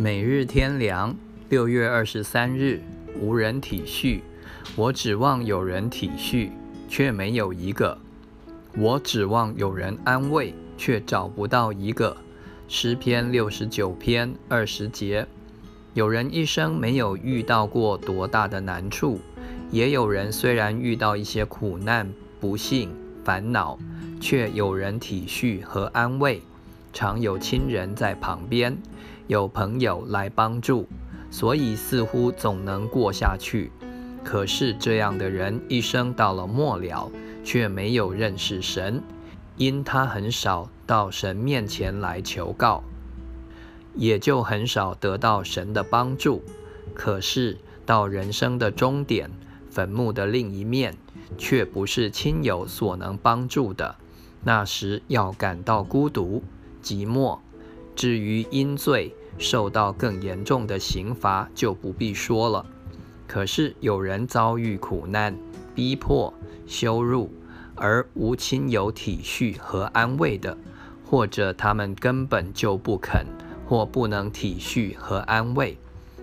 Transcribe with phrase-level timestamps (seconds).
[0.00, 1.16] 每日天良，
[1.48, 2.80] 六月二十三日，
[3.20, 4.20] 无人体恤，
[4.76, 6.50] 我指望有人体恤，
[6.88, 7.98] 却没有一个；
[8.76, 12.16] 我指望有人安慰，却找不到一个。
[12.68, 15.26] 诗篇六十九篇二十节，
[15.94, 19.18] 有人一生没有遇到过多大的难处，
[19.72, 22.08] 也有人虽然遇到一些苦难、
[22.38, 22.88] 不幸、
[23.24, 23.76] 烦恼，
[24.20, 26.40] 却有人体恤和安慰。
[26.92, 28.76] 常有亲人在旁边，
[29.26, 30.88] 有朋友来帮助，
[31.30, 33.70] 所以似乎总能过下去。
[34.24, 37.10] 可是这样的人一生到了末了，
[37.44, 39.02] 却没有认识神，
[39.56, 42.82] 因他很少到神面前来求告，
[43.94, 46.42] 也就很少得到神的帮助。
[46.94, 49.30] 可是到人生的终点，
[49.70, 50.96] 坟墓的另一面，
[51.38, 53.96] 却不是亲友所能帮助的。
[54.42, 56.42] 那时要感到孤独。
[56.82, 57.38] 寂寞，
[57.94, 62.64] 至于因罪受到更严重的刑罚，就不必说了。
[63.26, 65.36] 可是有人遭遇苦难、
[65.74, 66.32] 逼迫、
[66.66, 67.30] 羞辱，
[67.74, 70.56] 而无亲友体恤和安慰的，
[71.04, 73.26] 或者他们根本就不肯
[73.66, 75.76] 或不能体恤和安慰，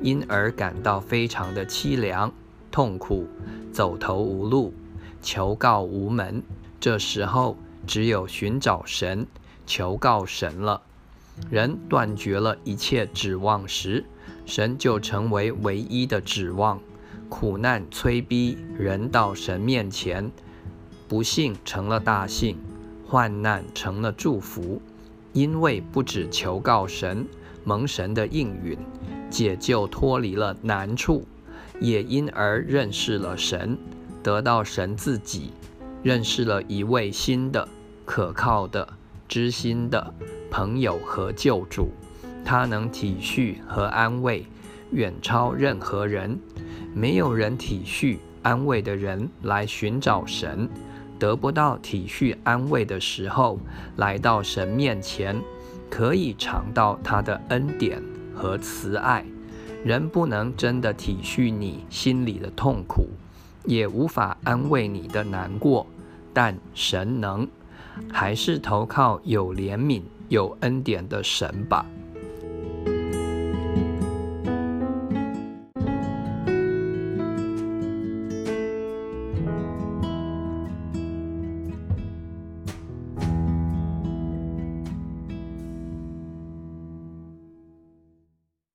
[0.00, 2.32] 因而感到非常的凄凉、
[2.70, 3.26] 痛苦、
[3.70, 4.72] 走投无路、
[5.20, 6.42] 求告无门。
[6.80, 9.26] 这时候，只有寻找神。
[9.66, 10.80] 求告神了，
[11.50, 14.04] 人断绝了一切指望时，
[14.46, 16.80] 神就成为唯一的指望。
[17.28, 20.30] 苦难催逼人到神面前，
[21.08, 22.56] 不幸成了大幸，
[23.04, 24.80] 患难成了祝福。
[25.32, 27.26] 因为不止求告神，
[27.64, 28.78] 蒙神的应允，
[29.28, 31.26] 解救脱离了难处，
[31.80, 33.76] 也因而认识了神，
[34.22, 35.50] 得到神自己，
[36.02, 37.68] 认识了一位新的
[38.04, 38.88] 可靠的。
[39.28, 40.14] 知心的
[40.50, 41.90] 朋友和救主，
[42.44, 44.46] 他能体恤和安慰，
[44.92, 46.38] 远超任何人。
[46.94, 50.68] 没有人体恤安慰的人来寻找神，
[51.18, 53.58] 得不到体恤安慰的时候，
[53.96, 55.40] 来到神面前，
[55.90, 58.02] 可以尝到他的恩典
[58.34, 59.24] 和慈爱。
[59.84, 63.08] 人不能真的体恤你心里的痛苦，
[63.64, 65.86] 也无法安慰你的难过，
[66.32, 67.46] 但神能。
[68.12, 71.84] 还是投靠有怜悯、有恩典的神吧。